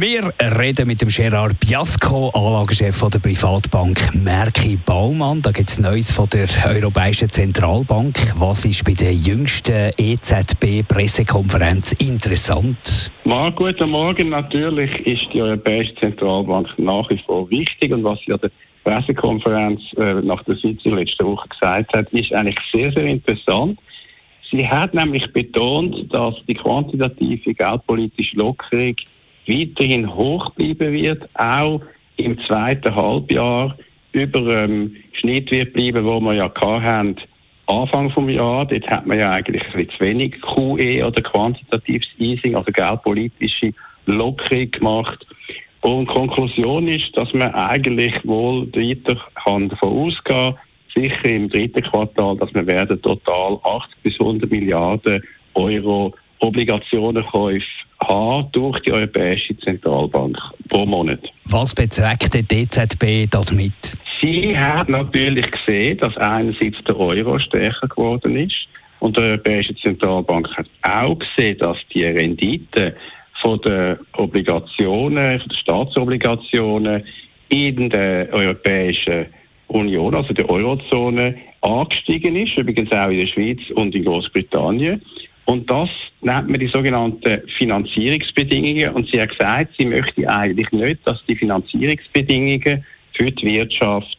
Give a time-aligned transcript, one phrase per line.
[0.00, 5.42] wir reden mit dem Gerard Biasco, Anlagechef der Privatbank Merki Baumann.
[5.42, 8.16] Da gibt es Neues von der Europäischen Zentralbank.
[8.38, 13.10] Was ist bei der jüngsten EZB-Pressekonferenz interessant?
[13.24, 14.28] Mal, guten Morgen.
[14.28, 17.92] Natürlich ist die Europäische Zentralbank nach wie vor wichtig.
[17.92, 18.50] Und was sie an der
[18.84, 23.80] Pressekonferenz äh, nach der Sitzung letzte Woche gesagt hat, ist eigentlich sehr, sehr interessant.
[24.50, 28.94] Sie hat nämlich betont, dass die quantitative geldpolitische Lockerung
[29.48, 31.80] weiterhin hoch bleiben wird, auch
[32.16, 33.76] im zweiten Halbjahr
[34.12, 37.16] über ähm, Schnitt wird bleiben, wo wir ja hatten,
[37.66, 38.66] Anfang vom Jahr.
[38.66, 43.72] Dort hat man ja eigentlich ein bisschen zu wenig QE oder quantitatives Easing, also geldpolitische
[44.06, 45.26] Lockerung gemacht.
[45.82, 50.54] Und Konklusion ist, dass man eigentlich wohl weiter kann davon ausgehen,
[50.94, 55.22] sicher im dritten Quartal, dass wir werden total 80 bis 100 Milliarden
[55.54, 57.64] Euro Obligationenkäufe
[58.00, 60.36] haben durch die Europäische Zentralbank
[60.68, 61.20] pro Monat.
[61.44, 63.94] Was bezweckt die EZB damit?
[64.20, 68.56] Sie hat natürlich gesehen, dass einerseits der Euro stärker geworden ist
[69.00, 72.96] und die Europäische Zentralbank hat auch gesehen, dass die Rendite
[73.40, 77.04] von den Obligationen, von den Staatsobligationen
[77.48, 79.26] in der Europäischen
[79.68, 85.02] Union, also der Eurozone, angestiegen ist, übrigens auch in der Schweiz und in Großbritannien.
[85.48, 85.88] Und das
[86.20, 88.90] nennt man die sogenannten Finanzierungsbedingungen.
[88.90, 92.84] Und sie hat gesagt, sie möchte eigentlich nicht, dass die Finanzierungsbedingungen
[93.16, 94.18] für die Wirtschaft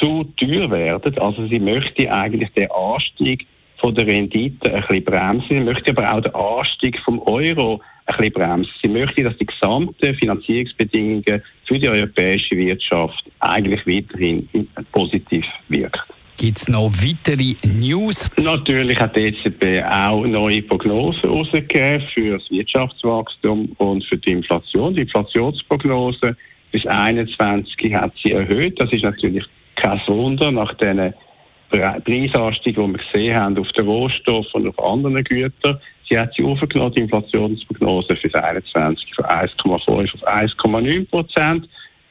[0.00, 1.16] zu teuer werden.
[1.18, 5.48] Also sie möchte eigentlich den Anstieg von der Rendite ein bisschen bremsen.
[5.48, 8.72] Sie möchte aber auch den Anstieg vom Euro ein bisschen bremsen.
[8.82, 14.48] Sie möchte, dass die gesamten Finanzierungsbedingungen für die europäische Wirtschaft eigentlich weiterhin
[14.90, 16.17] positiv wirken.
[16.38, 18.30] Gibt es noch weitere News?
[18.36, 24.94] Natürlich hat die EZB auch neue Prognosen herausgegeben für das Wirtschaftswachstum und für die Inflation.
[24.94, 26.36] Die Inflationsprognose
[26.70, 28.80] bis 2021 hat sie erhöht.
[28.80, 29.44] Das ist natürlich
[29.74, 31.12] kein Wunder nach den
[31.70, 35.80] Preisanstieg, die wir gesehen haben auf den Rohstoffen und auf anderen Gütern.
[36.08, 41.68] Sie hat sie aufgenommen, die Inflationsprognose für 2021 von 1,5 auf 1,9 Prozent.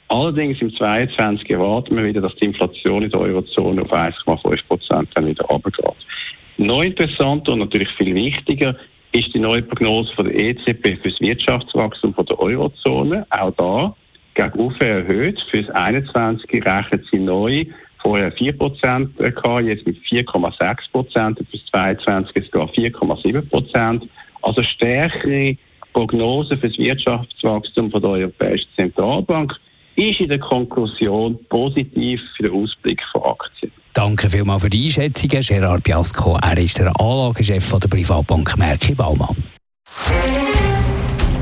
[0.09, 5.09] Allerdings im 22 erwarten wir wieder, dass die Inflation in der Eurozone auf 1,5 Prozent
[5.15, 5.95] dann wieder runtergeht.
[6.57, 8.75] Noch interessanter und natürlich viel wichtiger
[9.11, 13.25] ist die neue Prognose von der EZB für das Wirtschaftswachstum von der Eurozone.
[13.29, 13.95] Auch da
[14.33, 15.39] gegenüber erhöht.
[15.51, 17.65] Für das 21 rechnet sie neu
[18.01, 24.07] vorher 4 Prozent jetzt mit 4,6 Prozent, bis 22 ist sogar 4,7 Prozent.
[24.41, 25.57] Also stärkere
[25.93, 29.53] Prognose für das Wirtschaftswachstum von der Europäischen Zentralbank
[29.97, 33.71] ist in der Konklusion positiv für den Ausblick von Aktien.
[33.93, 35.41] Danke vielmals für die Einschätzungen.
[35.41, 39.35] Gerard Piasco, er ist der Anlagechef der Privatbank Merki Baumann.